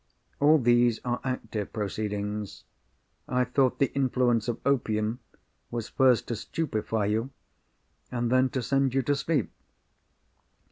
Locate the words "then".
8.31-8.49